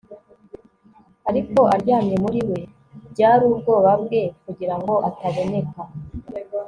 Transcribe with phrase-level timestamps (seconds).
[1.29, 2.59] ariko aryamye muri we.
[3.11, 5.79] byari ubwoba bwe, kugira ngo ataboneka